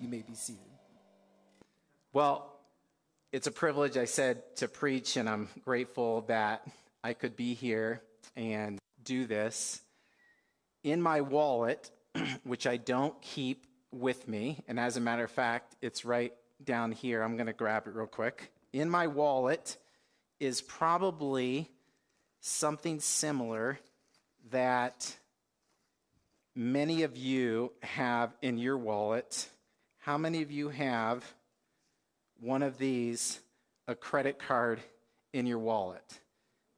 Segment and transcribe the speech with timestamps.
[0.00, 0.62] You may be seated.
[2.12, 2.54] Well,
[3.32, 6.66] it's a privilege, I said, to preach, and I'm grateful that
[7.04, 8.02] I could be here
[8.36, 9.80] and do this.
[10.84, 11.90] In my wallet,
[12.44, 16.92] which I don't keep with me, and as a matter of fact, it's right down
[16.92, 17.22] here.
[17.22, 18.50] I'm going to grab it real quick.
[18.72, 19.76] In my wallet
[20.40, 21.70] is probably
[22.40, 23.78] something similar
[24.50, 25.16] that
[26.54, 29.48] many of you have in your wallet.
[29.98, 31.24] How many of you have
[32.40, 33.40] one of these,
[33.86, 34.80] a credit card
[35.32, 36.20] in your wallet?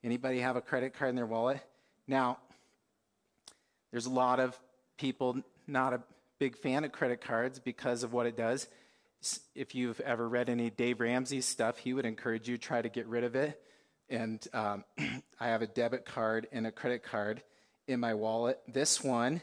[0.02, 1.60] Anybody have a credit card in their wallet?
[2.08, 2.38] Now,
[3.90, 4.58] there's a lot of
[4.96, 6.02] people not a
[6.38, 8.66] big fan of credit cards because of what it does.
[9.54, 12.88] If you've ever read any Dave Ramsey stuff, he would encourage you to try to
[12.88, 13.60] get rid of it.
[14.08, 14.84] And um,
[15.38, 17.42] I have a debit card and a credit card
[17.86, 18.58] in my wallet.
[18.66, 19.42] This one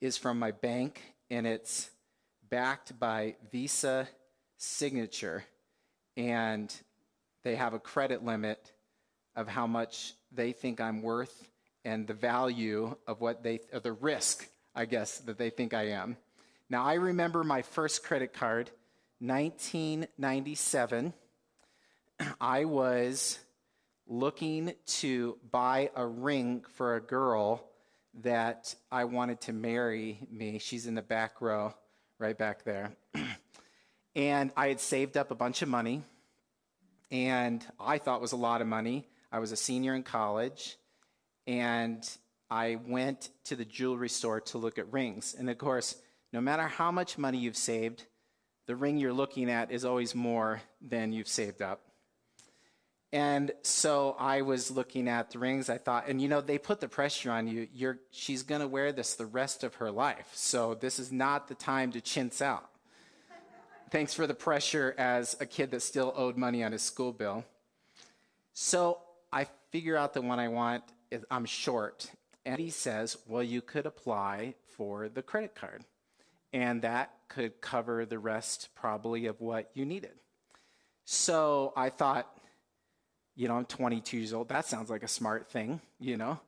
[0.00, 1.00] is from my bank,
[1.30, 1.88] and it's
[2.50, 4.08] backed by Visa
[4.56, 5.44] Signature.
[6.16, 6.74] And
[7.44, 8.72] they have a credit limit
[9.34, 11.48] of how much they think I'm worth
[11.84, 15.90] and the value of what they, or the risk, I guess, that they think I
[15.90, 16.16] am.
[16.68, 18.70] Now, I remember my first credit card,
[19.20, 21.12] 1997.
[22.40, 23.38] I was
[24.08, 27.64] looking to buy a ring for a girl
[28.22, 30.58] that I wanted to marry me.
[30.58, 31.74] She's in the back row,
[32.18, 32.92] right back there.
[34.14, 36.02] and I had saved up a bunch of money,
[37.10, 39.06] and I thought was a lot of money.
[39.30, 40.76] I was a senior in college,
[41.46, 42.08] and
[42.50, 45.34] I went to the jewelry store to look at rings.
[45.38, 45.96] And of course,
[46.32, 48.04] no matter how much money you've saved,
[48.66, 51.85] the ring you're looking at is always more than you've saved up.
[53.12, 55.70] And so I was looking at the rings.
[55.70, 57.68] I thought, and you know, they put the pressure on you.
[57.72, 60.28] You're, she's going to wear this the rest of her life.
[60.34, 62.68] So this is not the time to chintz out.
[63.90, 67.44] Thanks for the pressure as a kid that still owed money on his school bill.
[68.52, 68.98] So
[69.32, 70.82] I figure out the one I want.
[71.30, 72.10] I'm short.
[72.44, 75.84] And he says, well, you could apply for the credit card.
[76.52, 80.12] And that could cover the rest probably of what you needed.
[81.04, 82.35] So I thought,
[83.36, 84.48] you know, I'm 22 years old.
[84.48, 86.40] That sounds like a smart thing, you know?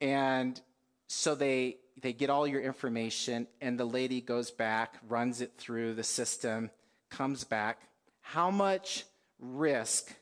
[0.00, 0.60] And
[1.06, 5.94] so they they get all your information and the lady goes back, runs it through
[5.94, 6.70] the system,
[7.10, 7.78] comes back.
[8.22, 9.04] How much
[9.38, 10.14] risk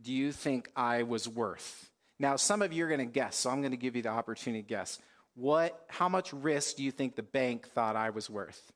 [0.00, 1.90] do you think I was worth?
[2.18, 4.08] Now, some of you are going to guess, so I'm going to give you the
[4.08, 4.98] opportunity to guess.
[5.34, 8.72] What how much risk do you think the bank thought I was worth?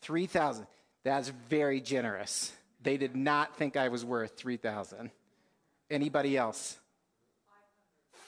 [0.00, 0.64] 3000.
[0.64, 0.66] 3000.
[1.04, 2.52] That's very generous.
[2.82, 5.10] They did not think I was worth 3000.
[5.90, 6.78] Anybody else?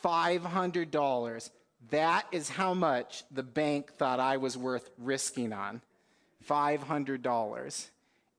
[0.05, 1.51] $500.
[1.91, 5.81] That is how much the bank thought I was worth risking on.
[6.49, 7.89] $500.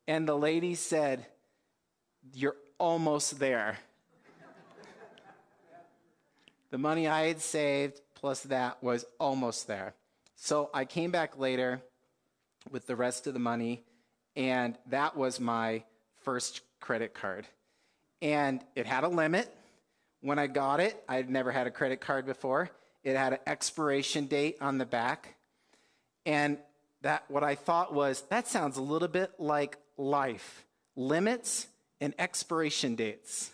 [0.08, 1.26] And the lady said,
[2.34, 3.78] You're almost there.
[6.72, 9.94] the money I had saved plus that was almost there.
[10.36, 11.82] So I came back later
[12.72, 13.84] with the rest of the money,
[14.36, 15.84] and that was my
[16.24, 17.48] first credit card
[18.24, 19.54] and it had a limit.
[20.22, 22.72] When I got it, I had never had a credit card before.
[23.04, 25.36] It had an expiration date on the back.
[26.26, 26.58] And
[27.02, 30.66] that what I thought was that sounds a little bit like life.
[30.96, 31.68] Limits
[32.00, 33.52] and expiration dates.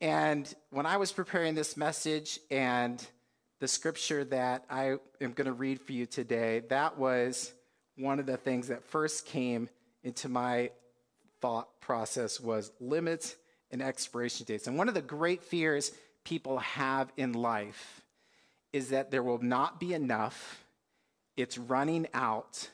[0.00, 3.04] And when I was preparing this message and
[3.58, 7.52] the scripture that I am going to read for you today, that was
[7.96, 9.68] one of the things that first came
[10.04, 10.70] into my
[11.40, 13.34] thought process was limits
[13.74, 14.66] and expiration dates.
[14.66, 15.92] And one of the great fears
[16.24, 18.00] people have in life
[18.72, 20.64] is that there will not be enough,
[21.36, 22.70] it's running out,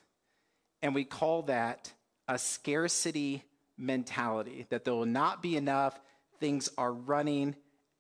[0.83, 1.93] and we call that
[2.29, 3.43] a scarcity
[3.77, 5.99] mentality, that there will not be enough,
[6.39, 7.57] things are running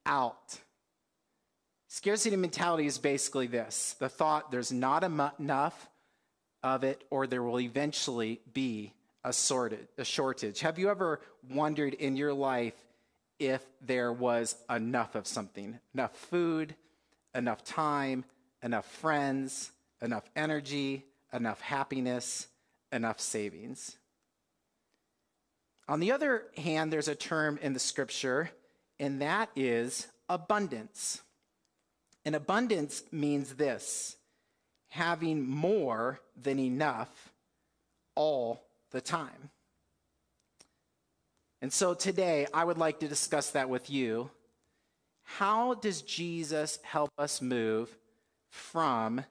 [0.06, 0.58] out.
[1.88, 5.88] Scarcity mentality is basically this the thought there's not enough
[6.62, 8.92] of it, or there will eventually be
[9.24, 9.34] a,
[9.98, 10.60] a shortage.
[10.60, 11.20] Have you ever
[11.50, 12.74] wondered in your life
[13.40, 16.76] if there was enough of something enough food,
[17.34, 18.24] enough time,
[18.62, 19.72] enough friends,
[20.02, 22.46] enough energy, enough happiness,
[22.92, 23.96] enough savings.
[25.88, 28.50] On the other hand, there's a term in the scripture,
[29.00, 31.22] and that is abundance.
[32.24, 34.16] And abundance means this
[34.88, 37.32] having more than enough
[38.14, 39.50] all the time.
[41.62, 44.30] And so today, I would like to discuss that with you.
[45.22, 47.94] How does Jesus help us move
[48.48, 49.24] from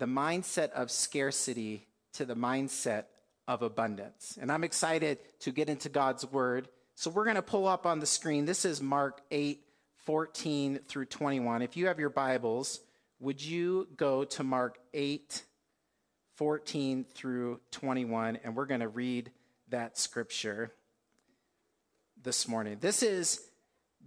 [0.00, 3.04] the mindset of scarcity to the mindset
[3.46, 4.38] of abundance.
[4.40, 6.68] And I'm excited to get into God's word.
[6.94, 8.44] So we're going to pull up on the screen.
[8.46, 9.60] This is Mark 8,
[9.96, 11.62] 14 through 21.
[11.62, 12.80] If you have your Bibles,
[13.18, 15.42] would you go to Mark 8,
[16.36, 19.30] 14 through 21, and we're going to read
[19.68, 20.72] that scripture
[22.22, 22.78] this morning.
[22.80, 23.40] This is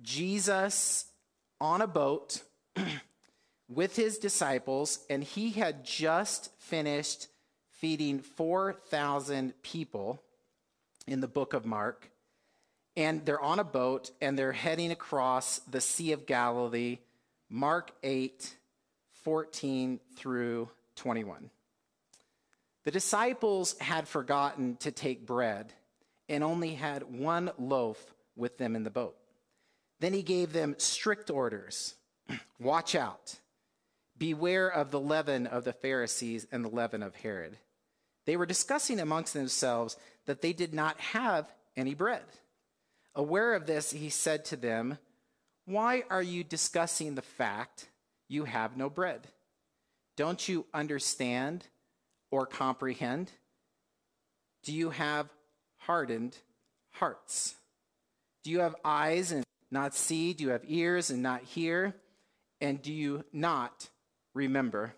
[0.01, 1.05] Jesus
[1.59, 2.41] on a boat
[3.67, 7.27] with his disciples, and he had just finished
[7.69, 10.21] feeding 4,000 people
[11.07, 12.09] in the book of Mark.
[12.95, 16.99] And they're on a boat and they're heading across the Sea of Galilee,
[17.49, 18.55] Mark 8,
[19.23, 21.49] 14 through 21.
[22.83, 25.73] The disciples had forgotten to take bread
[26.29, 29.15] and only had one loaf with them in the boat.
[29.99, 31.95] Then he gave them strict orders
[32.59, 33.39] Watch out.
[34.17, 37.57] Beware of the leaven of the Pharisees and the leaven of Herod.
[38.25, 42.23] They were discussing amongst themselves that they did not have any bread.
[43.15, 44.97] Aware of this, he said to them,
[45.65, 47.87] Why are you discussing the fact
[48.27, 49.27] you have no bread?
[50.15, 51.67] Don't you understand
[52.31, 53.31] or comprehend?
[54.63, 55.27] Do you have
[55.85, 56.37] hardened
[56.91, 57.55] hearts?
[58.43, 60.33] Do you have eyes and not see?
[60.33, 61.95] Do you have ears and not hear?
[62.61, 63.89] And do you not
[64.33, 64.93] remember?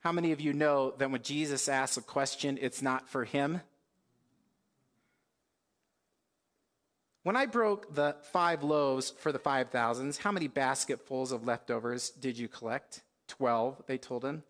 [0.00, 3.60] How many of you know that when Jesus asks a question, it's not for him?
[7.22, 12.10] When I broke the five loaves for the five thousands, how many basketfuls of leftovers
[12.10, 13.02] did you collect?
[13.28, 14.42] Twelve, they told him.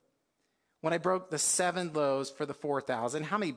[0.80, 3.52] When I broke the seven loaves for the four thousand, how many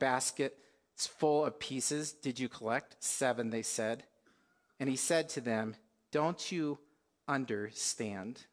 [0.96, 2.96] baskets full of pieces did you collect?
[3.00, 4.04] Seven, they said.
[4.80, 5.76] And he said to them,
[6.12, 6.80] Don't you
[7.28, 8.46] understand?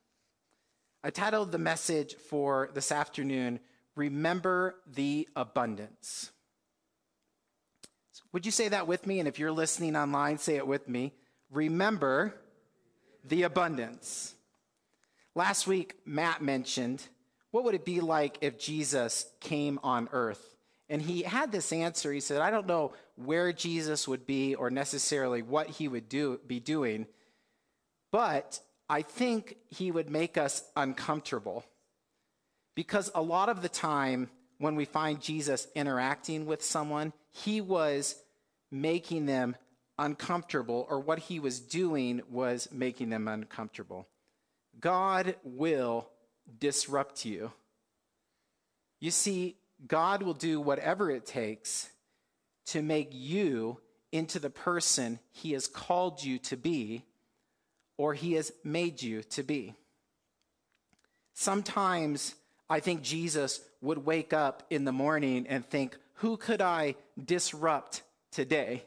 [1.04, 3.60] I titled the message for this afternoon,
[3.96, 6.30] Remember the Abundance.
[8.32, 9.18] Would you say that with me?
[9.18, 11.12] And if you're listening online, say it with me.
[11.50, 12.34] Remember
[13.24, 14.34] the abundance.
[15.34, 17.06] Last week, Matt mentioned
[17.50, 20.51] what would it be like if Jesus came on earth?
[20.92, 22.12] And he had this answer.
[22.12, 26.38] He said, I don't know where Jesus would be or necessarily what he would do,
[26.46, 27.06] be doing,
[28.10, 28.60] but
[28.90, 31.64] I think he would make us uncomfortable.
[32.74, 34.28] Because a lot of the time,
[34.58, 38.14] when we find Jesus interacting with someone, he was
[38.70, 39.56] making them
[39.98, 44.08] uncomfortable, or what he was doing was making them uncomfortable.
[44.78, 46.10] God will
[46.60, 47.50] disrupt you.
[49.00, 49.56] You see,
[49.86, 51.90] God will do whatever it takes
[52.66, 53.80] to make you
[54.12, 57.04] into the person he has called you to be
[57.96, 59.74] or he has made you to be.
[61.34, 62.34] Sometimes
[62.68, 68.02] I think Jesus would wake up in the morning and think, who could I disrupt
[68.30, 68.84] today?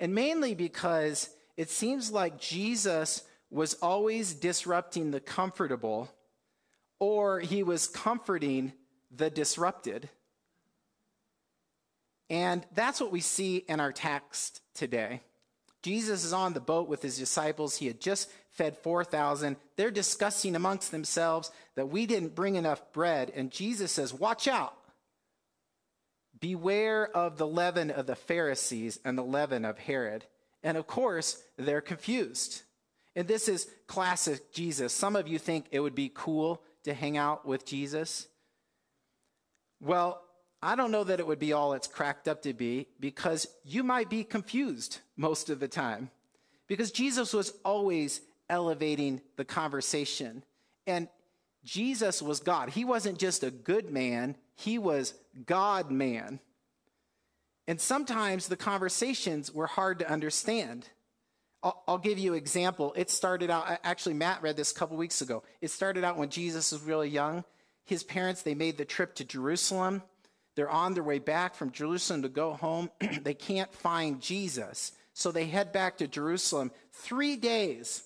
[0.00, 6.10] And mainly because it seems like Jesus was always disrupting the comfortable
[6.98, 8.72] or he was comforting
[9.14, 10.08] the disrupted.
[12.28, 15.20] And that's what we see in our text today.
[15.82, 17.76] Jesus is on the boat with his disciples.
[17.76, 19.56] He had just fed 4,000.
[19.76, 23.30] They're discussing amongst themselves that we didn't bring enough bread.
[23.34, 24.74] And Jesus says, Watch out.
[26.40, 30.24] Beware of the leaven of the Pharisees and the leaven of Herod.
[30.62, 32.62] And of course, they're confused.
[33.14, 34.92] And this is classic Jesus.
[34.92, 38.26] Some of you think it would be cool to hang out with Jesus.
[39.80, 40.20] Well,
[40.62, 43.82] I don't know that it would be all it's cracked up to be because you
[43.82, 46.10] might be confused most of the time.
[46.66, 50.42] Because Jesus was always elevating the conversation.
[50.86, 51.08] And
[51.64, 52.70] Jesus was God.
[52.70, 56.40] He wasn't just a good man, he was God man.
[57.68, 60.88] And sometimes the conversations were hard to understand.
[61.62, 62.92] I'll, I'll, give you an example.
[62.96, 65.42] It started out, actually, Matt read this a couple weeks ago.
[65.60, 67.44] It started out when Jesus was really young.
[67.84, 70.02] His parents, they made the trip to Jerusalem.
[70.56, 72.90] They're on their way back from Jerusalem to go home.
[73.22, 74.92] they can't find Jesus.
[75.12, 76.72] So they head back to Jerusalem.
[76.92, 78.02] Three days,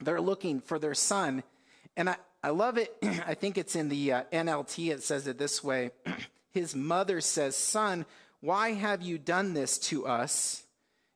[0.00, 1.42] they're looking for their son.
[1.96, 2.96] And I, I love it.
[3.02, 4.92] I think it's in the uh, NLT.
[4.92, 5.90] It says it this way
[6.52, 8.06] His mother says, Son,
[8.40, 10.62] why have you done this to us?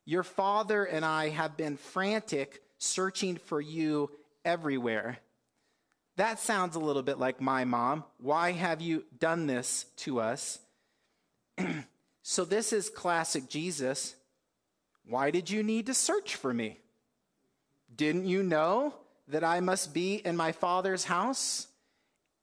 [0.05, 4.09] Your father and I have been frantic searching for you
[4.43, 5.19] everywhere.
[6.19, 8.03] That sounds a little bit like my mom.
[8.17, 10.59] Why have you done this to us?
[12.23, 14.15] so, this is classic Jesus.
[15.05, 16.79] Why did you need to search for me?
[17.95, 18.95] Didn't you know
[19.29, 21.67] that I must be in my father's house?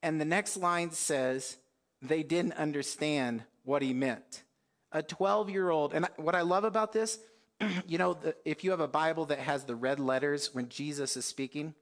[0.02, 1.58] And the next line says,
[2.00, 4.42] they didn't understand what he meant.
[4.90, 7.18] A 12 year old, and what I love about this,
[7.86, 11.14] you know, the, if you have a Bible that has the red letters when Jesus
[11.18, 11.74] is speaking,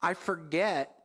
[0.00, 1.00] I forget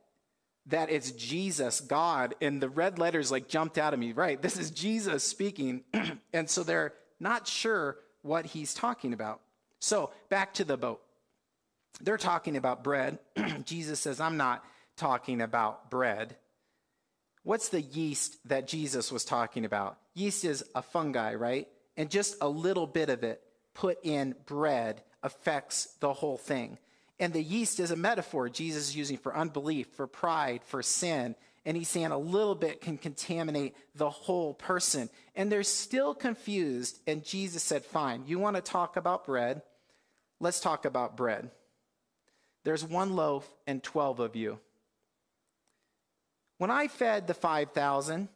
[0.70, 4.12] that it's Jesus, God, and the red letters like jumped out of me.
[4.12, 5.82] Right, this is Jesus speaking.
[6.32, 9.40] and so they're not sure what he's talking about.
[9.78, 11.00] So back to the boat.
[12.00, 13.18] They're talking about bread.
[13.64, 14.64] Jesus says, I'm not
[14.96, 16.36] talking about bread.
[17.42, 19.98] What's the yeast that Jesus was talking about?
[20.14, 21.68] Yeast is a fungi, right?
[21.96, 23.42] And just a little bit of it
[23.74, 26.78] put in bread affects the whole thing.
[27.20, 31.36] And the yeast is a metaphor Jesus is using for unbelief, for pride, for sin.
[31.66, 35.10] And he's saying a little bit can contaminate the whole person.
[35.36, 36.98] And they're still confused.
[37.06, 39.60] And Jesus said, Fine, you want to talk about bread?
[40.40, 41.50] Let's talk about bread.
[42.64, 44.58] There's one loaf and 12 of you.
[46.56, 48.28] When I fed the 5,000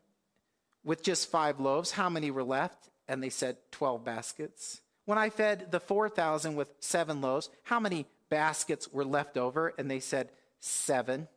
[0.85, 2.91] with just five loaves, how many were left?
[3.09, 4.81] And they said 12 baskets.
[5.05, 9.75] When I fed the 4,000 with seven loaves, how many baskets were left over?
[9.79, 10.31] And they said
[10.61, 11.29] seven.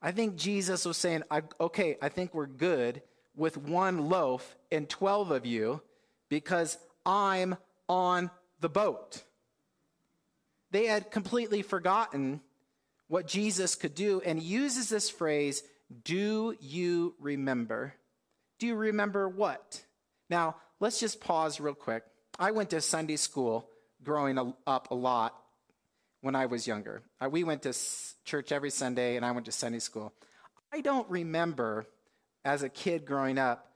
[0.00, 1.22] I think Jesus was saying,
[1.60, 3.02] okay, I think we're good
[3.36, 5.80] with one loaf and 12 of you
[6.28, 7.56] because I'm
[7.88, 8.30] on
[8.60, 9.22] the boat.
[10.72, 12.40] They had completely forgotten
[13.06, 15.62] what Jesus could do and he uses this phrase,
[16.02, 17.94] Do you remember?
[18.58, 19.84] Do you remember what?
[20.30, 22.04] Now, let's just pause real quick.
[22.38, 23.68] I went to Sunday school
[24.02, 25.34] growing up a lot
[26.20, 27.02] when I was younger.
[27.20, 27.74] Uh, we went to
[28.24, 30.12] church every Sunday, and I went to Sunday school.
[30.72, 31.86] I don't remember
[32.44, 33.68] as a kid growing up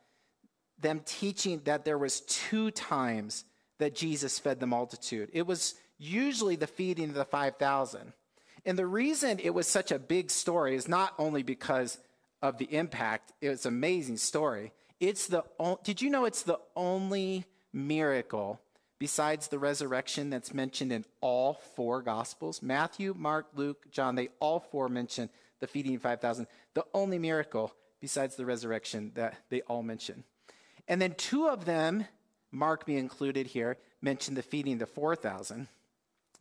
[0.79, 3.45] them teaching that there was two times
[3.79, 5.31] that Jesus fed the multitude.
[5.33, 8.13] It was usually the feeding of the 5,000.
[8.65, 11.99] And the reason it was such a big story is not only because
[12.43, 14.73] of the impact, it's an amazing story.
[15.01, 15.45] It's the
[15.85, 17.45] did you know it's the only
[17.76, 18.61] miracle
[18.99, 24.61] besides the resurrection that's mentioned in all four gospels Matthew, Mark, Luke, John, they all
[24.61, 25.28] four mention
[25.61, 26.47] the feeding of 5,000.
[26.75, 30.25] The only miracle besides the resurrection that they all mention.
[30.88, 32.06] And then two of them,
[32.50, 35.68] Mark being included here, mention the feeding the 4,000.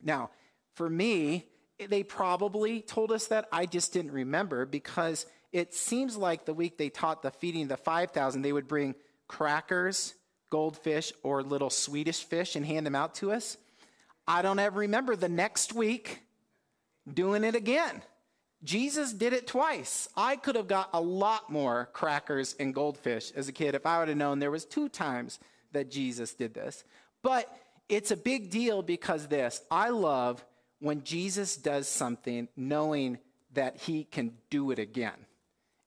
[0.03, 0.31] Now,
[0.75, 1.45] for me,
[1.89, 3.47] they probably told us that.
[3.51, 7.77] I just didn't remember because it seems like the week they taught the feeding the
[7.77, 8.95] 5,000, they would bring
[9.27, 10.13] crackers
[10.55, 13.57] goldfish or little Swedish fish and hand them out to us.
[14.25, 16.21] I don't ever remember the next week
[17.13, 18.01] doing it again.
[18.63, 20.07] Jesus did it twice.
[20.15, 23.99] I could have got a lot more crackers and goldfish as a kid if I
[23.99, 25.39] would have known there was two times
[25.73, 26.85] that Jesus did this.
[27.21, 27.53] But
[27.89, 30.41] it's a big deal because this, I love
[30.79, 33.17] when Jesus does something knowing
[33.55, 35.25] that he can do it again.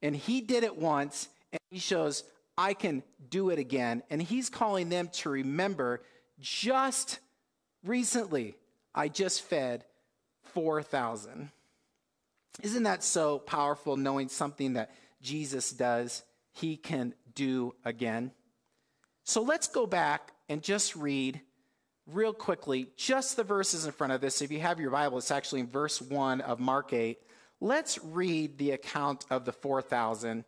[0.03, 2.23] And he did it once and he shows
[2.59, 4.03] I can do it again.
[4.11, 6.03] And he's calling them to remember
[6.41, 7.21] just
[7.85, 8.57] recently,
[8.93, 9.85] I just fed
[10.53, 11.50] 4,000.
[12.62, 14.91] Isn't that so powerful knowing something that
[15.23, 18.33] Jesus does, he can do again?
[19.23, 21.41] So let's go back and just read
[22.07, 24.43] real quickly just the verses in front of this.
[24.43, 27.19] If you have your Bible, it's actually in verse 1 of Mark 8.
[27.61, 30.45] Let's read the account of the 4,000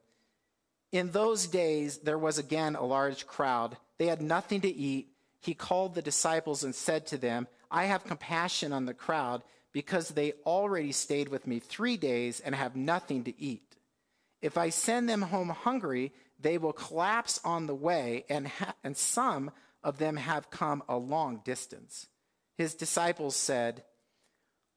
[0.92, 3.76] in those days, there was again a large crowd.
[3.98, 5.08] They had nothing to eat.
[5.40, 9.42] He called the disciples and said to them, I have compassion on the crowd
[9.72, 13.76] because they already stayed with me three days and have nothing to eat.
[14.42, 18.96] If I send them home hungry, they will collapse on the way, and, ha- and
[18.96, 19.50] some
[19.84, 22.06] of them have come a long distance.
[22.56, 23.84] His disciples said,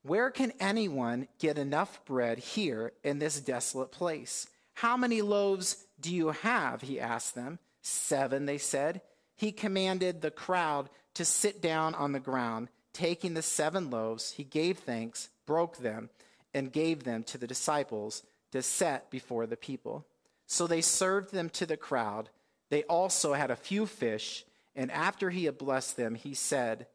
[0.02, 4.46] Where can anyone get enough bread here in this desolate place?
[4.74, 6.82] How many loaves do you have?
[6.82, 7.58] He asked them.
[7.82, 9.02] Seven, they said.
[9.36, 12.68] He commanded the crowd to sit down on the ground.
[12.92, 16.10] Taking the seven loaves, he gave thanks, broke them,
[16.52, 18.22] and gave them to the disciples
[18.52, 20.06] to set before the people.
[20.46, 22.30] So they served them to the crowd.
[22.70, 24.44] They also had a few fish,
[24.76, 26.86] and after he had blessed them, he said,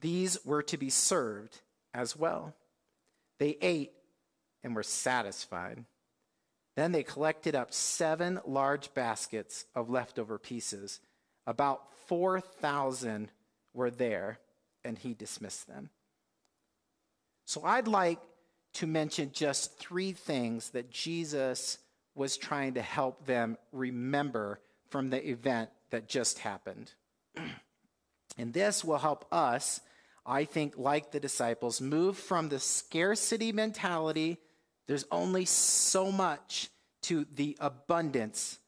[0.00, 1.60] These were to be served
[1.94, 2.54] as well.
[3.38, 3.92] They ate
[4.62, 5.84] and were satisfied.
[6.76, 11.00] Then they collected up seven large baskets of leftover pieces.
[11.46, 13.30] About 4,000
[13.72, 14.38] were there,
[14.84, 15.90] and he dismissed them.
[17.44, 18.18] So I'd like
[18.74, 21.78] to mention just three things that Jesus
[22.14, 26.92] was trying to help them remember from the event that just happened.
[28.38, 29.80] and this will help us,
[30.26, 34.38] I think, like the disciples, move from the scarcity mentality
[34.86, 36.70] there's only so much
[37.02, 38.58] to the abundance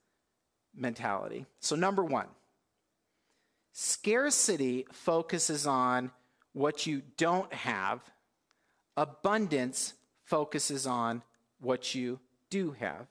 [0.74, 1.46] mentality.
[1.60, 2.26] So, number one,
[3.72, 6.10] scarcity focuses on
[6.52, 8.00] what you don't have,
[8.96, 9.94] abundance
[10.24, 11.22] focuses on
[11.60, 12.20] what you
[12.50, 13.06] do have.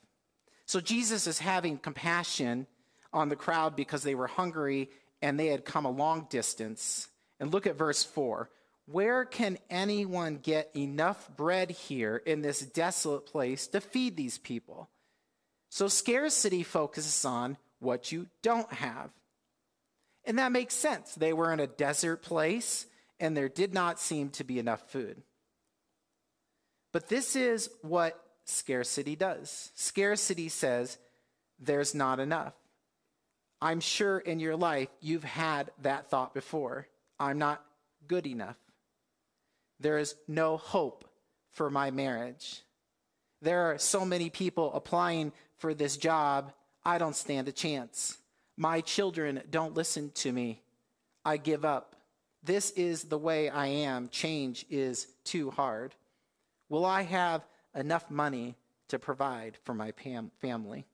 [0.65, 2.67] So, Jesus is having compassion
[3.13, 4.89] on the crowd because they were hungry
[5.21, 7.07] and they had come a long distance.
[7.39, 8.50] And look at verse 4.
[8.88, 14.89] Where can anyone get enough bread here in this desolate place to feed these people?
[15.70, 19.10] So scarcity focuses on what you don't have.
[20.24, 21.15] And that makes sense.
[21.15, 22.86] They were in a desert place
[23.20, 25.22] and there did not seem to be enough food.
[26.92, 31.00] But this is what scarcity does scarcity says
[31.60, 32.54] there's not enough.
[33.62, 36.88] I'm sure in your life you've had that thought before.
[37.20, 37.63] I'm not
[38.08, 38.58] good enough.
[39.79, 41.05] There is no hope
[41.51, 42.62] for my marriage.
[43.41, 46.51] There are so many people applying for this job,
[46.84, 48.17] I don't stand a chance.
[48.58, 50.62] My children don't listen to me.
[51.24, 51.96] I give up.
[52.44, 54.10] This is the way I am.
[54.10, 55.96] Change is too hard.
[56.70, 58.55] Will I have enough money
[58.89, 59.91] to provide for my
[60.41, 60.86] family?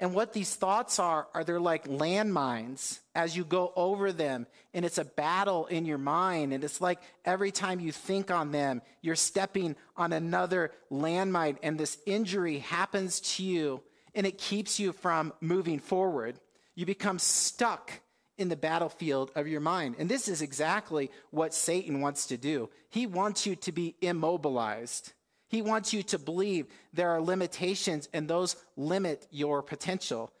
[0.00, 4.46] And what these thoughts are, are they're like landmines as you go over them.
[4.72, 6.52] And it's a battle in your mind.
[6.52, 11.58] And it's like every time you think on them, you're stepping on another landmine.
[11.62, 13.82] And this injury happens to you
[14.14, 16.38] and it keeps you from moving forward.
[16.74, 17.92] You become stuck
[18.36, 19.96] in the battlefield of your mind.
[19.98, 22.68] And this is exactly what Satan wants to do.
[22.90, 25.13] He wants you to be immobilized.
[25.48, 30.32] He wants you to believe there are limitations and those limit your potential.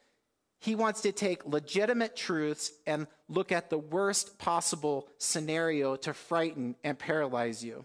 [0.58, 6.74] He wants to take legitimate truths and look at the worst possible scenario to frighten
[6.82, 7.84] and paralyze you.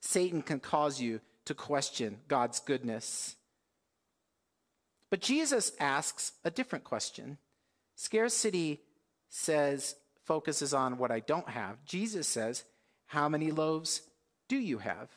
[0.00, 3.36] Satan can cause you to question God's goodness.
[5.10, 7.38] But Jesus asks a different question.
[7.94, 8.82] Scarcity
[9.30, 11.82] says, focuses on what I don't have.
[11.86, 12.64] Jesus says,
[13.06, 14.02] How many loaves
[14.48, 15.08] do you have?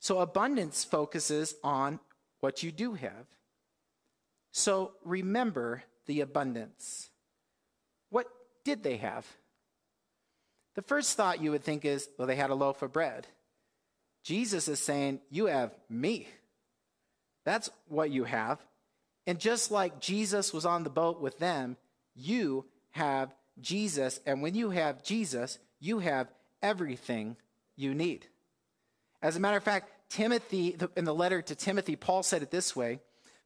[0.00, 2.00] So abundance focuses on
[2.40, 3.26] what you do have.
[4.52, 7.10] So remember the abundance.
[8.08, 8.26] What
[8.64, 9.26] did they have?
[10.74, 13.26] The first thought you would think is, well, they had a loaf of bread.
[14.24, 16.28] Jesus is saying, You have me.
[17.44, 18.58] That's what you have.
[19.26, 21.76] And just like Jesus was on the boat with them,
[22.14, 24.20] you have Jesus.
[24.26, 26.28] And when you have Jesus, you have
[26.62, 27.36] everything
[27.76, 28.26] you need.
[29.22, 32.74] As a matter of fact, Timothy, in the letter to Timothy, Paul said it this
[32.74, 33.00] way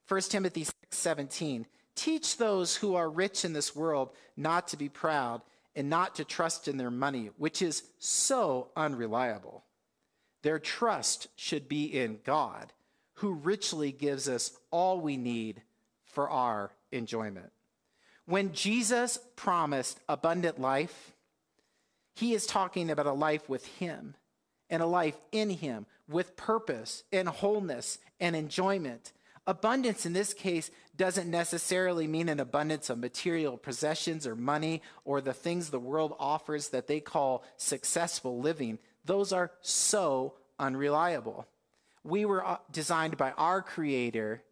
[0.09, 1.67] 1 Timothy 6 17.
[1.95, 5.43] Teach those who are rich in this world not to be proud
[5.77, 9.65] and not to trust in their money, which is so unreliable.
[10.43, 12.73] Their trust should be in God,
[13.15, 15.63] who richly gives us all we need
[16.05, 17.51] for our enjoyment.
[18.27, 21.13] When Jesus promised abundant life,
[22.15, 24.15] he is talking about a life with him
[24.71, 29.13] and a life in Him with purpose and wholeness and enjoyment.
[29.47, 35.21] Abundance in this case doesn't necessarily mean an abundance of material possessions or money or
[35.21, 38.79] the things the world offers that they call successful living.
[39.05, 41.47] Those are so unreliable.
[42.05, 44.43] We were uh, designed by our Creator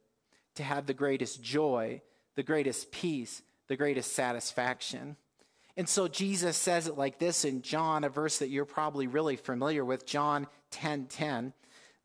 [0.56, 2.02] to have the greatest joy,
[2.34, 5.16] the greatest peace, the greatest satisfaction.
[5.76, 9.36] And so Jesus says it like this in John, a verse that you're probably really
[9.36, 10.72] familiar with, John 10:10.
[10.72, 11.52] 10, 10.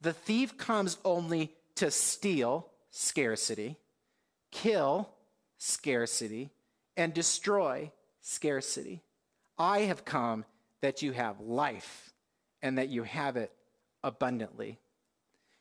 [0.01, 3.77] The thief comes only to steal, scarcity,
[4.51, 5.09] kill,
[5.57, 6.51] scarcity,
[6.95, 9.01] and destroy, scarcity.
[9.57, 10.45] I have come
[10.81, 12.13] that you have life
[12.61, 13.51] and that you have it
[14.03, 14.79] abundantly.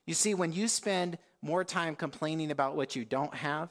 [0.06, 3.70] You see, when you spend more time complaining about what you don't have,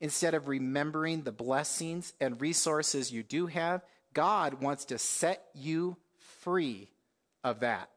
[0.00, 3.82] Instead of remembering the blessings and resources you do have,
[4.14, 5.96] God wants to set you
[6.40, 6.88] free
[7.42, 7.90] of that.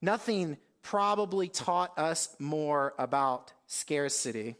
[0.00, 4.56] Nothing probably taught us more about scarcity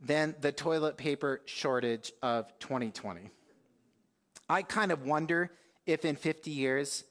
[0.00, 3.30] than the toilet paper shortage of 2020.
[4.48, 5.50] I kind of wonder
[5.86, 7.04] if in 50 years,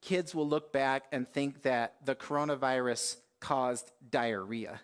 [0.00, 4.80] kids will look back and think that the coronavirus caused diarrhea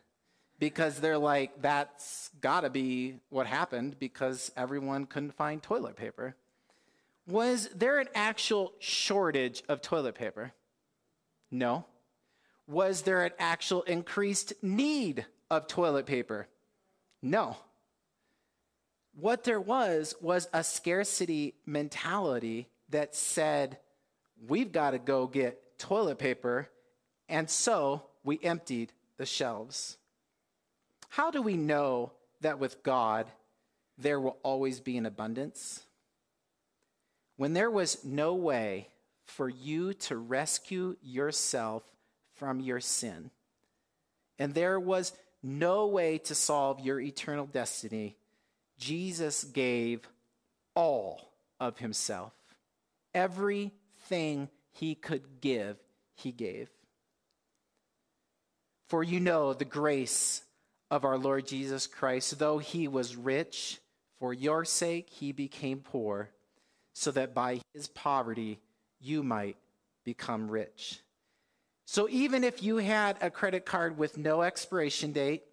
[0.58, 6.34] because they're like, that's got to be what happened because everyone couldn't find toilet paper.
[7.26, 10.52] Was there an actual shortage of toilet paper?
[11.50, 11.84] No.
[12.66, 16.48] Was there an actual increased need of toilet paper?
[17.22, 17.56] No.
[19.18, 23.78] What there was was a scarcity mentality that said,
[24.46, 26.68] we've got to go get toilet paper,
[27.28, 29.96] and so we emptied the shelves.
[31.08, 33.26] How do we know that with God
[33.96, 35.84] there will always be an abundance?
[37.36, 38.88] When there was no way
[39.24, 41.82] for you to rescue yourself
[42.34, 43.30] from your sin,
[44.38, 48.16] and there was no way to solve your eternal destiny,
[48.78, 50.08] Jesus gave
[50.74, 52.32] all of himself.
[53.14, 55.76] Everything he could give,
[56.14, 56.68] he gave.
[58.88, 60.42] For you know the grace
[60.90, 63.80] of our Lord Jesus Christ, though he was rich,
[64.18, 66.30] for your sake he became poor,
[66.92, 68.58] so that by his poverty
[69.00, 69.56] you might
[70.04, 71.00] become rich.
[71.84, 75.44] So even if you had a credit card with no expiration date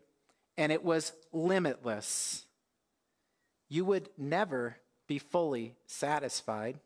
[0.58, 2.46] and it was limitless,
[3.70, 6.80] you would never be fully satisfied.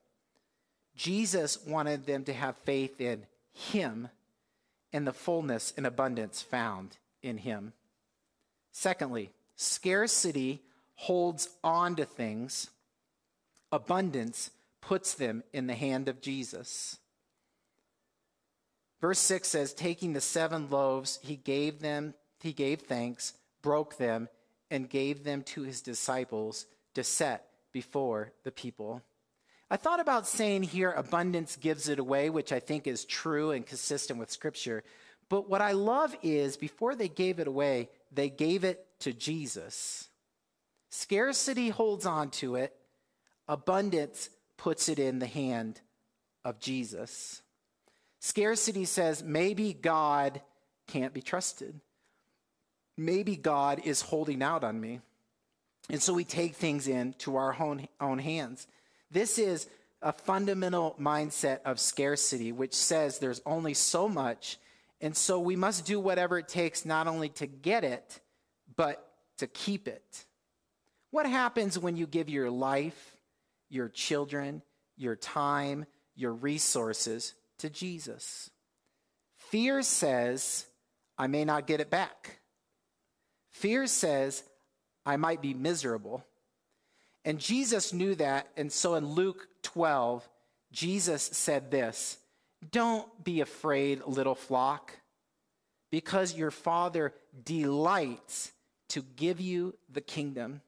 [0.95, 4.09] Jesus wanted them to have faith in him
[4.91, 7.73] and the fullness and abundance found in him.
[8.79, 10.61] Secondly, scarcity
[10.95, 12.69] holds on to things,
[13.73, 16.97] abundance puts them in the hand of Jesus.
[19.01, 24.29] Verse 6 says, Taking the seven loaves, he gave them, he gave thanks, broke them,
[24.71, 29.01] and gave them to his disciples to set before the people.
[29.69, 33.65] I thought about saying here, abundance gives it away, which I think is true and
[33.65, 34.85] consistent with Scripture.
[35.27, 40.07] But what I love is before they gave it away, they gave it to Jesus.
[40.89, 42.75] Scarcity holds on to it,
[43.47, 45.79] abundance puts it in the hand
[46.43, 47.41] of Jesus.
[48.19, 50.41] Scarcity says maybe God
[50.87, 51.79] can't be trusted.
[52.97, 54.99] Maybe God is holding out on me.
[55.89, 58.67] And so we take things into our own, own hands.
[59.09, 59.67] This is
[60.01, 64.57] a fundamental mindset of scarcity, which says there's only so much.
[65.01, 68.19] And so we must do whatever it takes not only to get it,
[68.75, 69.05] but
[69.37, 70.25] to keep it.
[71.11, 73.17] What happens when you give your life,
[73.69, 74.61] your children,
[74.97, 75.85] your time,
[76.15, 78.49] your resources to Jesus?
[79.37, 80.65] Fear says,
[81.17, 82.39] I may not get it back.
[83.51, 84.43] Fear says,
[85.05, 86.25] I might be miserable.
[87.25, 88.47] And Jesus knew that.
[88.55, 90.27] And so in Luke 12,
[90.71, 92.17] Jesus said this
[92.71, 94.93] Don't be afraid, little flock,
[95.91, 98.51] because your Father delights
[98.89, 100.61] to give you the kingdom.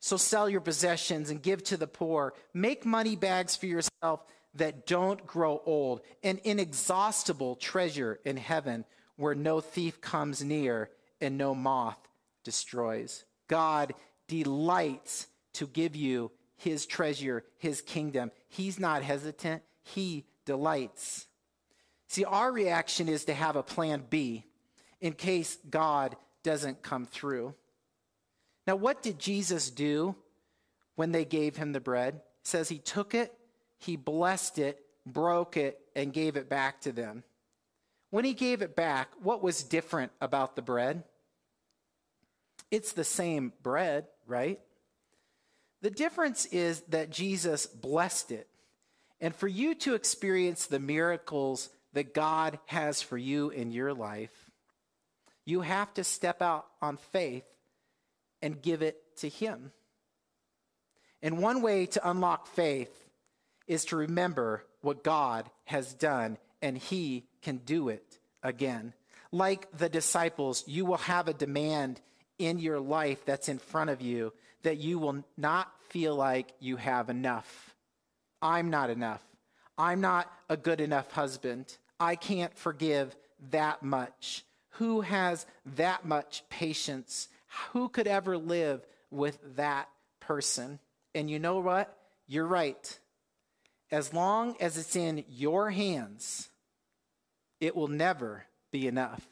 [0.00, 2.34] So sell your possessions and give to the poor.
[2.54, 8.84] Make money bags for yourself that don't grow old, an inexhaustible treasure in heaven
[9.16, 11.96] where no thief comes near and no moth
[12.44, 13.24] destroys.
[13.48, 13.94] God
[14.28, 18.30] delights to give you his treasure, his kingdom.
[18.48, 21.26] He's not hesitant, he delights.
[22.08, 24.44] See, our reaction is to have a plan B
[25.00, 27.54] in case God doesn't come through.
[28.66, 30.14] Now, what did Jesus do
[30.94, 32.14] when they gave him the bread?
[32.14, 33.32] It says he took it,
[33.78, 37.24] he blessed it, broke it, and gave it back to them.
[38.10, 41.02] When he gave it back, what was different about the bread?
[42.70, 44.60] It's the same bread, right?
[45.80, 48.48] The difference is that Jesus blessed it.
[49.22, 54.50] And for you to experience the miracles that God has for you in your life,
[55.44, 57.44] you have to step out on faith
[58.42, 59.70] and give it to Him.
[61.22, 62.92] And one way to unlock faith
[63.68, 68.92] is to remember what God has done, and He can do it again.
[69.30, 72.00] Like the disciples, you will have a demand
[72.38, 74.32] in your life that's in front of you
[74.62, 77.71] that you will not feel like you have enough.
[78.42, 79.22] I'm not enough.
[79.78, 81.76] I'm not a good enough husband.
[81.98, 83.16] I can't forgive
[83.50, 84.44] that much.
[84.76, 87.28] Who has that much patience?
[87.72, 89.88] Who could ever live with that
[90.20, 90.80] person?
[91.14, 91.96] And you know what?
[92.26, 92.98] You're right.
[93.90, 96.48] As long as it's in your hands,
[97.60, 99.26] it will never be enough.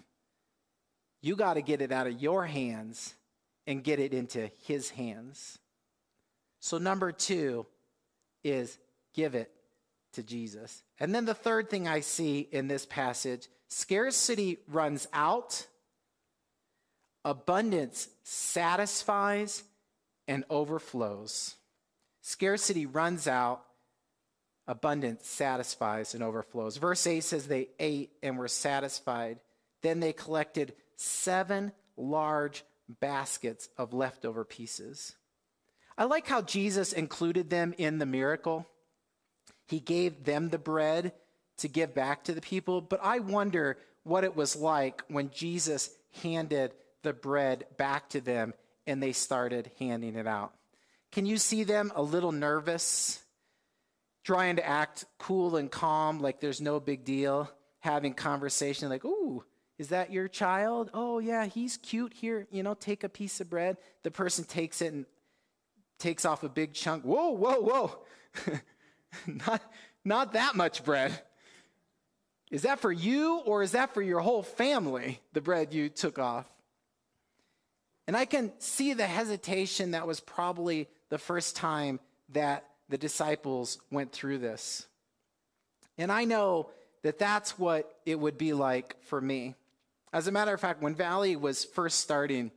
[1.23, 3.15] You got to get it out of your hands
[3.67, 5.59] and get it into his hands.
[6.61, 7.67] So, number two
[8.45, 8.79] is
[9.15, 9.51] give it
[10.13, 10.83] to Jesus.
[10.99, 15.67] And then the third thing I see in this passage scarcity runs out,
[17.25, 19.63] abundance satisfies
[20.27, 21.57] and overflows.
[22.23, 23.63] Scarcity runs out,
[24.67, 26.77] abundance satisfies and overflows.
[26.77, 29.41] Verse 8 says they ate and were satisfied.
[29.83, 32.65] Then they collected seven large
[33.01, 35.15] baskets of leftover pieces.
[35.97, 38.67] I like how Jesus included them in the miracle.
[39.71, 41.13] He gave them the bread
[41.59, 45.91] to give back to the people, but I wonder what it was like when Jesus
[46.23, 46.73] handed
[47.05, 48.53] the bread back to them
[48.89, 50.53] and they started handing it out.
[51.13, 53.23] Can you see them a little nervous,
[54.25, 59.45] trying to act cool and calm, like there's no big deal, having conversation like, ooh,
[59.79, 60.91] is that your child?
[60.93, 62.13] Oh, yeah, he's cute.
[62.13, 63.77] Here, you know, take a piece of bread.
[64.03, 65.07] The person takes it and
[66.01, 67.05] takes off a big chunk.
[67.05, 67.99] Whoa, whoa, whoa.
[69.27, 69.63] not,
[70.05, 71.21] not that much bread.
[72.51, 76.19] Is that for you or is that for your whole family, the bread you took
[76.19, 76.47] off?
[78.07, 83.79] And I can see the hesitation that was probably the first time that the disciples
[83.91, 84.89] went through this.
[85.97, 86.71] And I know
[87.03, 89.55] that that's what it would be like for me.
[90.13, 92.51] As a matter of fact, when Valley was first starting,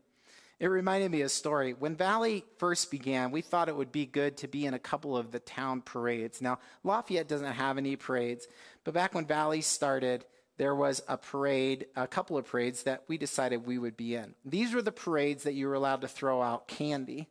[0.64, 1.74] it reminded me of a story.
[1.74, 5.18] When Valley first began, we thought it would be good to be in a couple
[5.18, 6.42] of the town parades.
[6.42, 8.48] Now, Lafayette doesn't have any parades,
[8.86, 10.24] but back when Valley started,
[10.56, 14.36] there was a parade, a couple of parades that we decided we would be in.
[14.46, 17.28] These were the parades that you were allowed to throw out candy.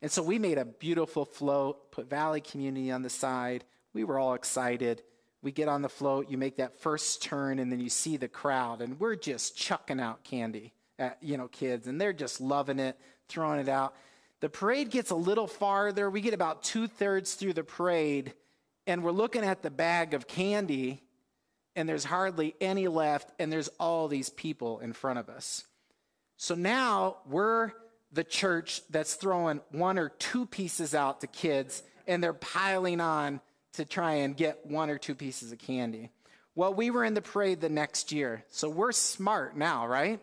[0.00, 3.64] And so we made a beautiful float, put Valley Community on the side.
[3.92, 5.02] We were all excited.
[5.42, 8.28] We get on the float, you make that first turn, and then you see the
[8.28, 12.78] crowd, and we're just chucking out candy at, you know, kids, and they're just loving
[12.78, 13.94] it, throwing it out.
[14.40, 16.08] The parade gets a little farther.
[16.08, 18.32] We get about two thirds through the parade,
[18.86, 21.02] and we're looking at the bag of candy,
[21.76, 25.64] and there's hardly any left, and there's all these people in front of us.
[26.36, 27.72] So now we're
[28.12, 33.40] the church that's throwing one or two pieces out to kids, and they're piling on
[33.74, 36.10] to try and get one or two pieces of candy.
[36.54, 40.20] Well, we were in the parade the next year, so we're smart now, right?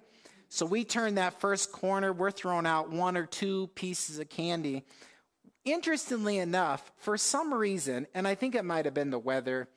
[0.50, 4.84] So we turn that first corner, we're throwing out one or two pieces of candy.
[5.64, 9.68] Interestingly enough, for some reason, and I think it might have been the weather,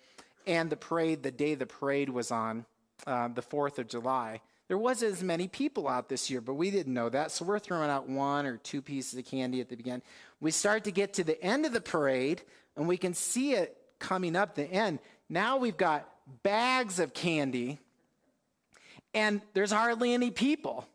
[0.47, 2.65] and the parade, the day the parade was on,
[3.07, 4.41] uh, the 4th of July.
[4.69, 7.31] There wasn't as many people out this year, but we didn't know that.
[7.31, 10.03] So we're throwing out one or two pieces of candy at the beginning.
[10.41, 12.41] We start to get to the end of the parade,
[12.77, 15.01] and we can see it coming up the end.
[15.29, 16.09] Now we've got
[16.43, 17.79] bags of candy,
[19.15, 20.87] and there's hardly any people.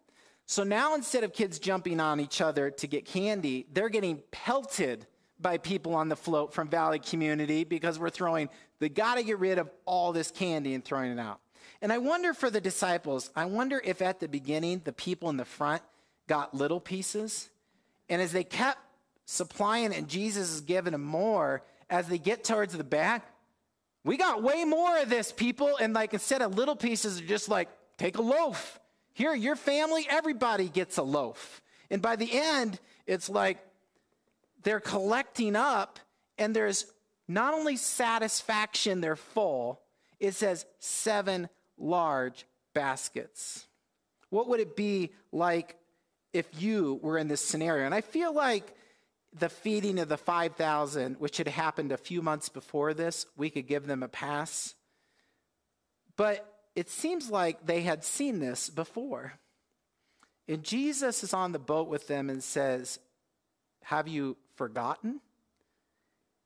[0.45, 5.05] So now instead of kids jumping on each other to get candy, they're getting pelted
[5.39, 8.49] by people on the float from Valley Community because we're throwing,
[8.79, 11.39] they got to get rid of all this candy and throwing it out.
[11.81, 15.37] And I wonder for the disciples, I wonder if at the beginning the people in
[15.37, 15.83] the front
[16.27, 17.49] got little pieces.
[18.09, 18.79] And as they kept
[19.25, 23.25] supplying and Jesus is giving them more, as they get towards the back,
[24.03, 25.77] we got way more of this, people.
[25.79, 28.79] And like instead of little pieces, just like, take a loaf.
[29.13, 31.61] Here, your family, everybody gets a loaf.
[31.89, 33.57] And by the end, it's like
[34.63, 35.99] they're collecting up,
[36.37, 36.85] and there's
[37.27, 39.81] not only satisfaction, they're full,
[40.19, 43.67] it says seven large baskets.
[44.29, 45.77] What would it be like
[46.33, 47.85] if you were in this scenario?
[47.85, 48.75] And I feel like
[49.33, 53.67] the feeding of the 5,000, which had happened a few months before this, we could
[53.67, 54.75] give them a pass.
[56.15, 59.33] But it seems like they had seen this before.
[60.47, 62.99] And Jesus is on the boat with them and says,
[63.85, 65.19] Have you forgotten?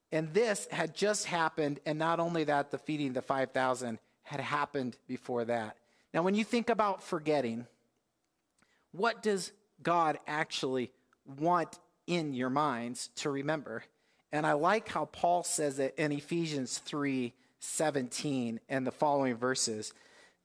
[0.09, 4.95] And this had just happened, and not only that, the feeding the 5,000 had happened
[5.05, 5.75] before that.
[6.13, 7.67] Now, when you think about forgetting,
[8.93, 9.51] what does
[9.83, 10.91] God actually
[11.39, 13.83] want in your minds to remember?
[14.31, 19.93] And I like how Paul says it in Ephesians 3 17 and the following verses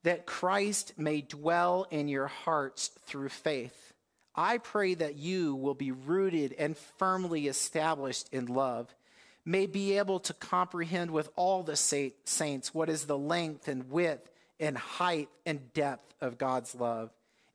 [0.07, 3.91] that Christ may dwell in your hearts through faith.
[4.33, 8.95] I pray that you will be rooted and firmly established in love
[9.43, 14.29] may be able to comprehend with all the saints what is the length and width
[14.61, 17.09] and height and depth of God's love,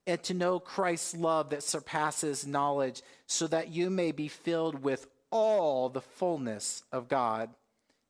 [0.07, 5.07] and to know Christ's love that surpasses knowledge, so that you may be filled with
[5.31, 7.49] all the fullness of God.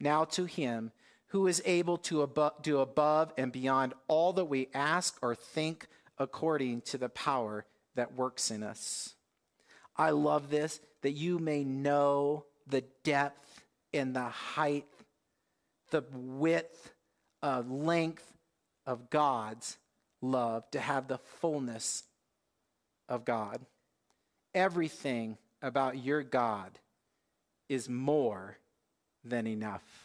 [0.00, 0.90] Now to him
[1.32, 2.28] who is able to
[2.60, 7.64] do above and beyond all that we ask or think according to the power
[7.94, 9.14] that works in us.
[9.96, 13.64] I love this, that you may know the depth
[13.94, 14.84] and the height,
[15.90, 16.92] the width,
[17.42, 18.30] uh, length
[18.84, 19.78] of God's
[20.20, 22.04] love, to have the fullness
[23.08, 23.64] of God.
[24.54, 26.78] Everything about your God
[27.70, 28.58] is more
[29.24, 30.01] than enough.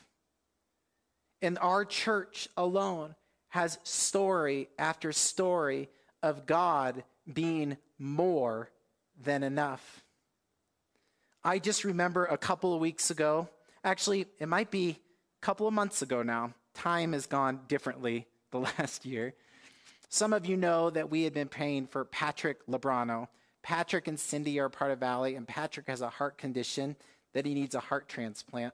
[1.42, 3.16] And our church alone
[3.50, 5.90] has story after story
[6.24, 8.70] of God being more
[9.22, 10.04] than enough.
[11.44, 13.50] I just remember a couple of weeks ago,
[13.88, 16.54] Actually, it might be a couple of months ago now.
[16.74, 19.34] Time has gone differently the last year.
[20.10, 23.30] Some of you know that we had been praying for Patrick Lebrano.
[23.64, 26.98] Patrick and Cindy are part of Valley, and Patrick has a heart condition
[27.34, 28.74] that he needs a heart transplant.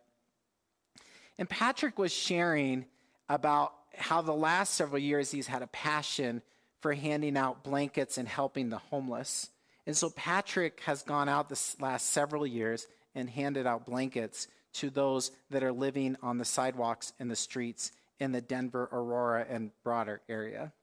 [1.38, 2.86] And Patrick was sharing
[3.30, 6.42] about how the last several years he's had a passion
[6.82, 9.50] for handing out blankets and helping the homeless.
[9.86, 14.90] And so Patrick has gone out this last several years and handed out blankets to
[14.90, 19.72] those that are living on the sidewalks and the streets in the Denver, Aurora, and
[19.84, 20.74] broader area.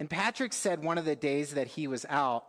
[0.00, 2.44] And Patrick said one of the days that he was out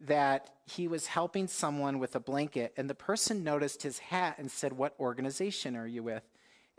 [0.00, 4.50] that he was helping someone with a blanket, and the person noticed his hat and
[4.50, 6.22] said, What organization are you with?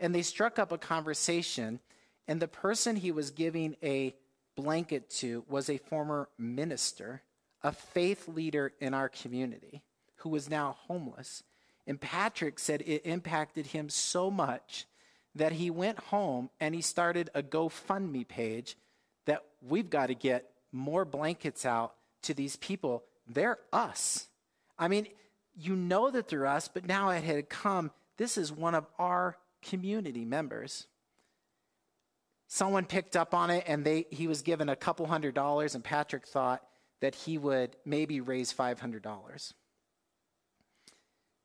[0.00, 1.80] And they struck up a conversation,
[2.26, 4.14] and the person he was giving a
[4.56, 7.22] blanket to was a former minister,
[7.62, 9.82] a faith leader in our community
[10.16, 11.42] who was now homeless.
[11.86, 14.86] And Patrick said it impacted him so much
[15.34, 18.76] that he went home and he started a GoFundMe page
[19.26, 23.04] that we've got to get more blankets out to these people.
[23.34, 24.26] They're us.
[24.78, 25.06] I mean,
[25.54, 27.90] you know that they're us, but now it had come.
[28.16, 30.86] This is one of our community members.
[32.48, 35.82] Someone picked up on it and they, he was given a couple hundred dollars, and
[35.82, 36.62] Patrick thought
[37.00, 39.52] that he would maybe raise $500.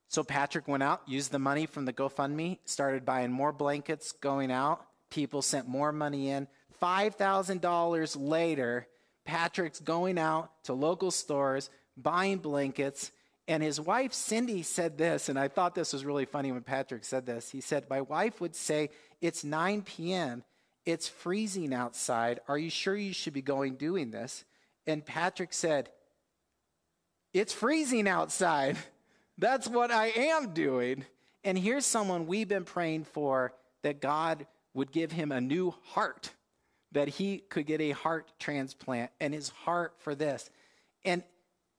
[0.10, 4.52] So Patrick went out, used the money from the GoFundMe, started buying more blankets going
[4.52, 4.86] out.
[5.10, 6.48] People sent more money in.
[6.82, 8.88] $5,000 later,
[9.28, 13.12] Patrick's going out to local stores, buying blankets.
[13.46, 17.04] And his wife, Cindy, said this, and I thought this was really funny when Patrick
[17.04, 17.50] said this.
[17.50, 18.90] He said, My wife would say,
[19.22, 20.44] It's 9 p.m.,
[20.86, 22.40] it's freezing outside.
[22.48, 24.46] Are you sure you should be going doing this?
[24.86, 25.90] And Patrick said,
[27.34, 28.78] It's freezing outside.
[29.38, 31.06] That's what I am doing.
[31.44, 36.32] And here's someone we've been praying for that God would give him a new heart,
[36.92, 40.50] that he could get a heart transplant and his heart for this.
[41.04, 41.24] And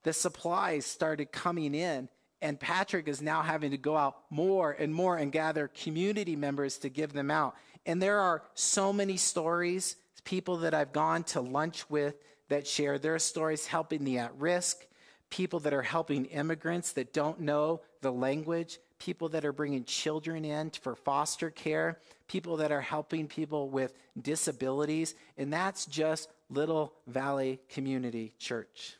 [0.03, 2.09] the supplies started coming in,
[2.41, 6.77] and Patrick is now having to go out more and more and gather community members
[6.79, 7.55] to give them out.
[7.85, 12.15] And there are so many stories, people that I've gone to lunch with
[12.49, 14.85] that share their stories helping the at risk,
[15.29, 20.45] people that are helping immigrants that don't know the language, people that are bringing children
[20.45, 26.93] in for foster care, people that are helping people with disabilities, and that's just Little
[27.07, 28.97] Valley Community Church.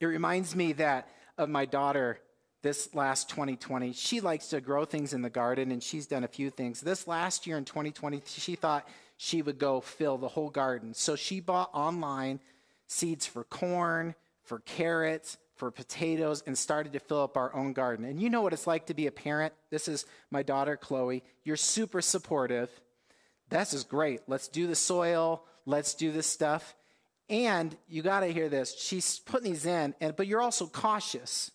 [0.00, 2.20] It reminds me that of my daughter
[2.62, 3.92] this last 2020.
[3.92, 6.80] She likes to grow things in the garden and she's done a few things.
[6.80, 10.92] This last year in 2020, she thought she would go fill the whole garden.
[10.94, 12.40] So she bought online
[12.86, 18.04] seeds for corn, for carrots, for potatoes, and started to fill up our own garden.
[18.04, 19.52] And you know what it's like to be a parent.
[19.70, 21.22] This is my daughter, Chloe.
[21.44, 22.70] You're super supportive.
[23.50, 24.22] This is great.
[24.26, 25.44] Let's do the soil.
[25.66, 26.74] Let's do this stuff.
[27.28, 28.74] And you got to hear this.
[28.78, 31.50] She's putting these in, and, but you're also cautious.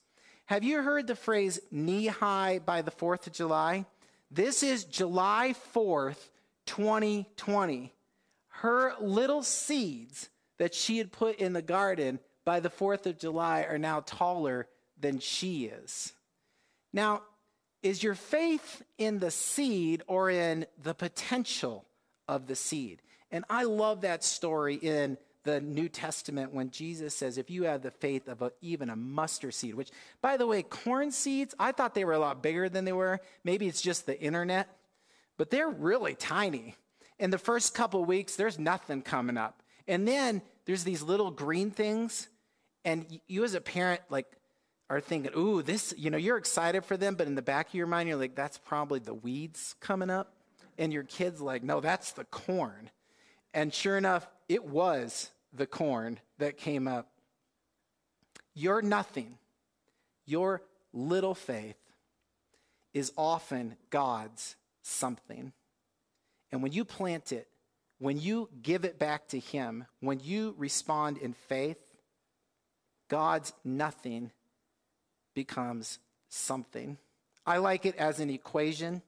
[0.46, 3.86] Have you heard the phrase knee high by the 4th of July?
[4.30, 6.30] This is July 4th,
[6.66, 7.94] 2020.
[8.48, 13.64] Her little seeds that she had put in the garden by the 4th of July
[13.64, 14.68] are now taller
[15.00, 16.14] than she is.
[16.92, 17.24] Now,
[17.82, 21.86] is your faith in the seed or in the potential
[22.28, 23.02] of the seed?
[23.32, 27.82] And I love that story in the New Testament when Jesus says, if you have
[27.82, 31.74] the faith of a, even a mustard seed, which, by the way, corn seeds, I
[31.74, 33.20] thought they were a lot bigger than they were.
[33.44, 34.70] Maybe it's just the internet,
[35.38, 36.76] but they're really tiny.
[37.20, 39.62] In the first couple weeks, there's nothing coming up.
[39.88, 42.30] And then there's these little green things
[42.86, 44.28] and you as a parent like
[44.90, 47.74] are thinking ooh this you know you're excited for them but in the back of
[47.74, 50.34] your mind you're like that's probably the weeds coming up.
[50.78, 52.90] And your kids like no that's the corn.
[53.54, 57.10] And sure enough it was the corn that came up.
[58.54, 59.38] Your nothing
[60.26, 60.62] your
[60.94, 61.78] little faith
[62.94, 65.54] is often god's something.
[66.52, 67.48] And when you plant it
[68.00, 71.83] when you give it back to him when you respond in faith
[73.14, 74.32] God's nothing
[75.36, 76.00] becomes
[76.30, 76.98] something.
[77.46, 79.04] I like it as an equation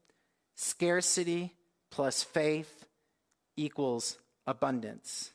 [0.53, 1.55] scarcity
[1.89, 2.85] plus faith
[3.57, 5.31] equals abundance.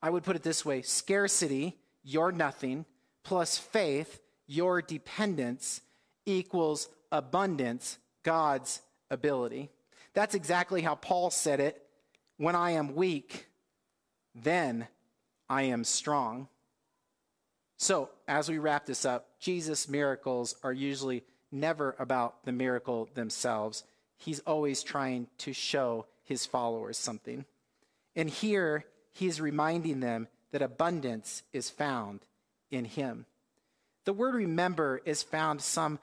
[0.00, 2.86] I would put it this way scarcity, your nothing,
[3.22, 5.82] plus faith, your dependence,
[6.24, 9.68] equals abundance, God's ability.
[10.14, 11.82] That's exactly how Paul said it
[12.38, 13.48] when I am weak,
[14.34, 14.88] then
[15.50, 16.48] I am strong.
[17.76, 23.84] So, as we wrap this up, Jesus' miracles are usually never about the miracle themselves.
[24.16, 27.44] He's always trying to show his followers something.
[28.14, 32.20] And here, he is reminding them that abundance is found
[32.70, 33.26] in him.
[34.04, 35.98] The word remember is found some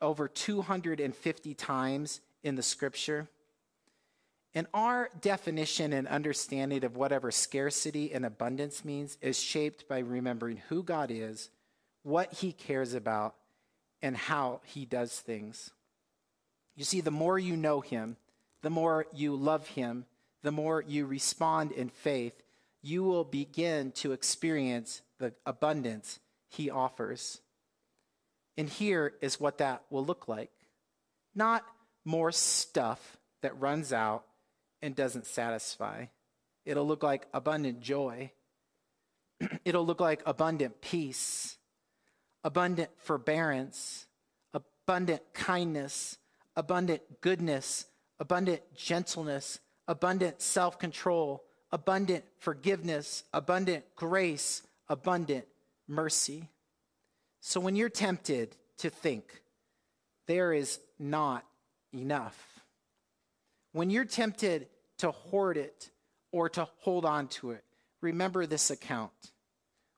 [0.00, 3.28] over 250 times in the scripture.
[4.56, 10.62] And our definition and understanding of whatever scarcity and abundance means is shaped by remembering
[10.70, 11.50] who God is,
[12.04, 13.34] what he cares about,
[14.00, 15.72] and how he does things.
[16.74, 18.16] You see, the more you know him,
[18.62, 20.06] the more you love him,
[20.42, 22.42] the more you respond in faith,
[22.80, 27.42] you will begin to experience the abundance he offers.
[28.56, 30.50] And here is what that will look like
[31.34, 31.62] not
[32.06, 34.24] more stuff that runs out
[34.82, 36.06] and doesn't satisfy.
[36.64, 38.32] It'll look like abundant joy.
[39.64, 41.56] It'll look like abundant peace,
[42.42, 44.06] abundant forbearance,
[44.52, 46.18] abundant kindness,
[46.56, 47.86] abundant goodness,
[48.18, 55.44] abundant gentleness, abundant self control, abundant forgiveness, abundant grace, abundant
[55.86, 56.48] mercy.
[57.40, 59.42] So when you're tempted to think,
[60.26, 61.44] there is not
[61.94, 62.55] enough,
[63.76, 65.90] when you're tempted to hoard it
[66.32, 67.62] or to hold on to it,
[68.00, 69.12] remember this account.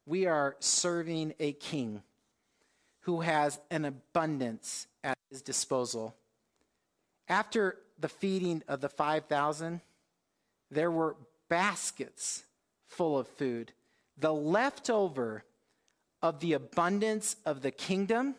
[0.05, 2.03] We are serving a king
[3.03, 6.17] who has an abundance at his disposal.
[7.29, 9.81] After the feeding of the 5,000,
[10.73, 11.15] there were
[11.49, 12.43] baskets
[12.89, 13.71] full of food.
[14.17, 15.45] The leftover
[16.21, 18.35] of the abundance of the kingdom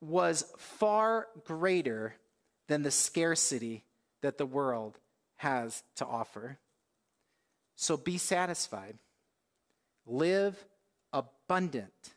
[0.00, 2.14] was far greater
[2.68, 3.83] than the scarcity
[4.24, 4.98] that the world
[5.36, 6.58] has to offer.
[7.76, 8.98] So be satisfied.
[10.06, 10.64] Live
[11.12, 12.14] abundant.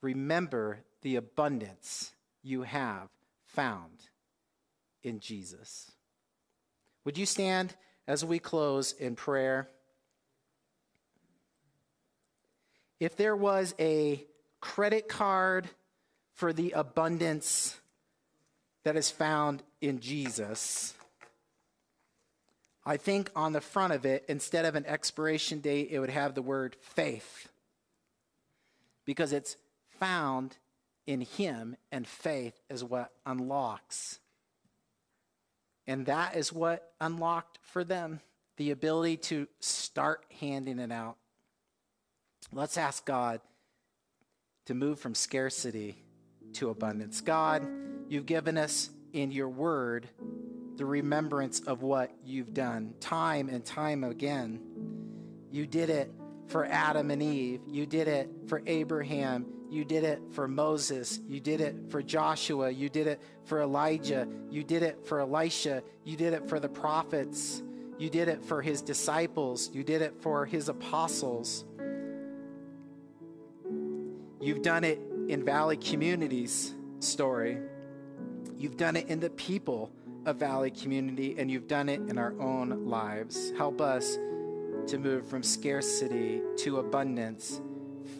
[0.00, 2.12] Remember the abundance
[2.42, 3.08] you have
[3.44, 4.08] found
[5.02, 5.90] in Jesus.
[7.04, 7.74] Would you stand
[8.06, 9.68] as we close in prayer?
[13.00, 14.24] if there was a
[14.60, 15.68] credit card
[16.34, 17.78] for the abundance
[18.84, 20.94] that is found in Jesus,
[22.88, 26.34] I think on the front of it, instead of an expiration date, it would have
[26.34, 27.48] the word faith.
[29.04, 29.56] Because it's
[29.98, 30.56] found
[31.04, 34.20] in Him, and faith is what unlocks.
[35.88, 38.20] And that is what unlocked for them
[38.56, 41.16] the ability to start handing it out.
[42.52, 43.40] Let's ask God
[44.66, 45.96] to move from scarcity
[46.54, 47.20] to abundance.
[47.20, 47.66] God,
[48.08, 50.08] you've given us in your word
[50.76, 54.60] the remembrance of what you've done time and time again.
[55.50, 56.12] You did it
[56.48, 61.40] for Adam and Eve, you did it for Abraham, you did it for Moses, you
[61.40, 66.16] did it for Joshua, you did it for Elijah, you did it for Elisha, you
[66.16, 67.62] did it for the prophets,
[67.98, 71.64] you did it for his disciples, you did it for his apostles.
[74.40, 77.58] You've done it in Valley Communities story.
[78.56, 79.90] You've done it in the people
[80.26, 83.52] of Valley Community, and you've done it in our own lives.
[83.56, 84.16] Help us
[84.88, 87.60] to move from scarcity to abundance,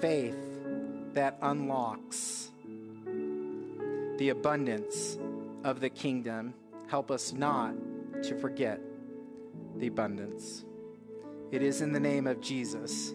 [0.01, 0.39] faith
[1.13, 2.51] that unlocks
[4.17, 5.19] the abundance
[5.65, 6.55] of the kingdom.
[6.89, 7.75] Help us not
[8.23, 8.81] to forget
[9.77, 10.65] the abundance.
[11.53, 13.13] It is in the name of Jesus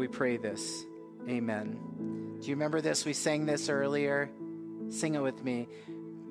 [0.00, 0.86] we pray this.
[1.28, 2.38] Amen.
[2.40, 3.04] Do you remember this?
[3.04, 4.30] We sang this earlier.
[4.88, 5.68] Sing it with me.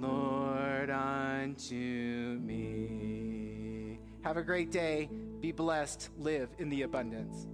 [0.00, 3.98] Lord unto me.
[4.22, 5.08] Have a great day.
[5.40, 6.10] Be blessed.
[6.18, 7.46] Live in the abundance.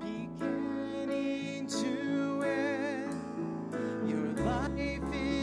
[0.00, 5.37] Beginning to end, your life is.